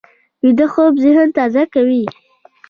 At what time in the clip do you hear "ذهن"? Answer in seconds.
1.03-1.27